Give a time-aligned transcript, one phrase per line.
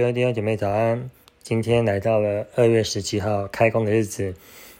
[0.00, 1.10] 各位弟兄姐妹早安！
[1.42, 4.34] 今天来到了二月十七号开工的日子，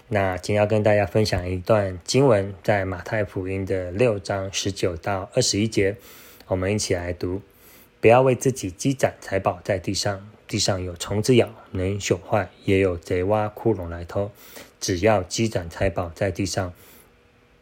[0.08, 5.96] 那今天要跟大家分享一段经文，在马太福音的六章十九到二十一节，
[6.46, 7.42] 我们一起来读：
[8.00, 14.30] 不要为自己积攒财宝在地上，地上有虫子咬，能朽坏；也有贼挖窟窿来偷。
[14.80, 16.72] 只要积攒财宝在地上，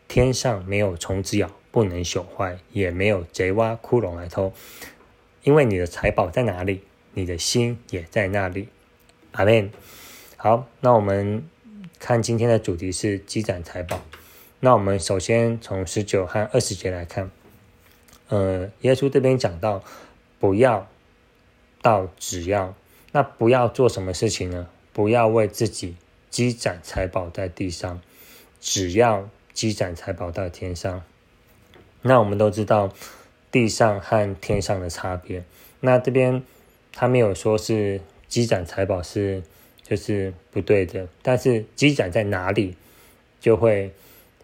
[0.06, 4.52] 天上没有虫子咬，不能朽坏，也没有贼挖窟窿来偷。
[5.42, 6.82] 因为你的财宝在哪里，
[7.18, 8.68] 你的心也在那里。
[9.32, 9.72] 阿门。
[10.36, 11.42] 好，那我们
[11.98, 14.00] 看今天的主题是积攒财宝。
[14.60, 17.28] 那我们首先从十九和二十节来看。
[18.28, 19.82] 呃，耶稣这边讲到，
[20.38, 20.86] 不要
[21.82, 22.76] 到只要，
[23.10, 24.68] 那不要做什么事情呢？
[24.92, 25.96] 不要为自己
[26.30, 28.00] 积攒财宝在地上，
[28.60, 31.02] 只要积攒财宝在天上。
[32.02, 32.92] 那我们都知道。
[33.50, 35.42] 地上和天上的差别，
[35.80, 36.42] 那这边
[36.92, 39.42] 他没有说是积攒财宝是
[39.82, 42.74] 就是不对的，但是积攒在哪里
[43.40, 43.90] 就会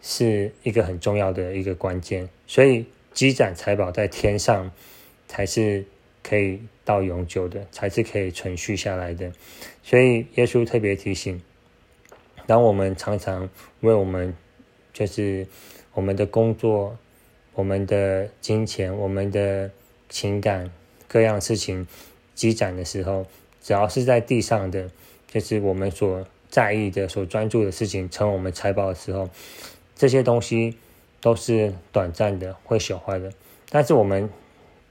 [0.01, 4.71] 是一个很重要的一个关键，所以积攒财宝在天上
[5.29, 5.85] 才是
[6.23, 9.33] 可以到永久的，才是可以存续下来的。
[9.83, 11.43] 所以耶稣特别提醒，
[12.47, 13.49] 当我们常常
[13.81, 14.35] 为我们
[14.93, 15.47] 就是
[15.93, 16.97] 我们的工作。
[17.57, 19.71] 我们的金钱、我们的
[20.09, 20.73] 情感、
[21.07, 21.87] 各样事情
[22.35, 23.27] 积攒的时候，
[23.63, 24.91] 只要是在地上的，
[25.27, 29.29] 就是我们所在意的、所专注的事情，成为我们财宝的时候，
[29.95, 30.77] 这些东西
[31.21, 33.33] 都是短暂的，会朽坏的。
[33.71, 34.29] 但是我们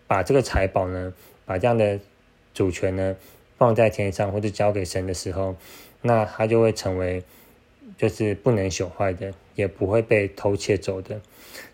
[0.08, 1.14] 把这个财宝呢，
[1.46, 2.00] 把这样的
[2.54, 3.16] 主权呢
[3.58, 5.56] 放在天上，或者交给神的时候，
[6.02, 7.24] 那它就会成为
[7.98, 11.22] 就是不能朽坏的，也不会被偷窃走的。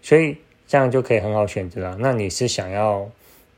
[0.01, 0.37] 所以。
[0.71, 1.97] 这样就可以很好选择了。
[1.99, 3.09] 那你是想要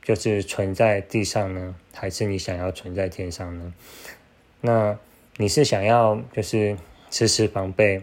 [0.02, 3.72] 就是存在地上呢，还是你想要存在天上呢？
[4.60, 4.98] 那
[5.36, 6.76] 你是想要就是
[7.10, 8.02] 时时防备，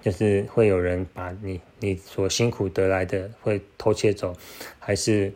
[0.00, 4.36] 就是会有人把你你所辛苦得来的会偷窃走，
[4.78, 5.32] 还是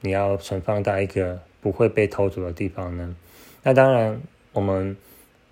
[0.00, 3.14] 你要存放在一个不会被偷走的地方呢？
[3.62, 4.20] 那当然，
[4.52, 4.96] 我们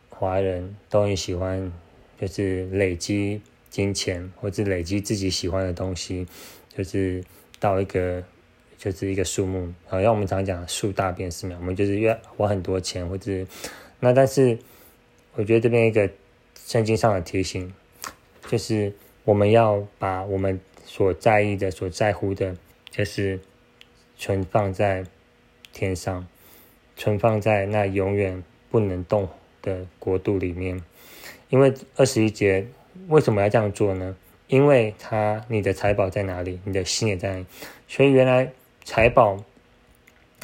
[0.09, 1.71] 华人都很喜欢
[2.19, 6.27] 就是累积金钱，或者累积自己喜欢的东西。
[6.75, 7.25] 就是
[7.59, 8.23] 到一个，
[8.79, 13.45] 就是一个数目，好像我们常讲数大变四秒，我们就是越花很多钱，或者
[13.99, 14.57] 那但是
[15.35, 16.09] 我觉得这边一个
[16.55, 17.75] 圣经上的提醒，
[18.47, 18.93] 就是
[19.25, 22.57] 我们要把我们所在意的、所在乎的，
[22.89, 23.41] 就是
[24.17, 25.05] 存放在
[25.73, 26.27] 天上，
[26.97, 29.29] 存放在那永远不能动
[29.61, 30.81] 的国度里面。
[31.51, 32.67] 因为二十一节
[33.09, 34.17] 为什么要这样做呢？
[34.47, 37.45] 因为他，你的财宝在哪里，你的心也在。
[37.87, 38.51] 所以原来
[38.89, 39.45] 财宝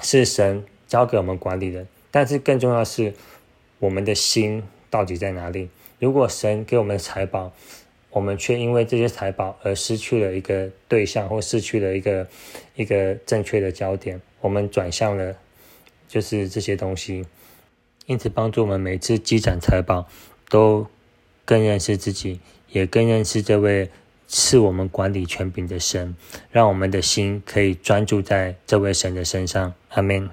[0.02, 3.14] 是神交给我们管理的，但是更重要是
[3.78, 5.70] 我们的心到底在哪里？
[5.98, 7.54] 如果神给我们财宝，
[8.10, 12.28] 我们却因为这些财宝而失去了一个对象，或失去了一个
[12.74, 15.34] 一个正确的焦点，我们转向了
[16.06, 17.24] 就是这些东西，
[18.04, 20.06] 因此帮助我们每次积攒财宝
[20.50, 20.86] 都
[21.46, 22.40] 更认识自己。
[22.68, 23.88] 也更认识这位
[24.36, 26.16] 是我们管理权柄的神，
[26.50, 29.72] 让我们的心可以专注在这位神的身上。
[29.90, 30.28] 阿门。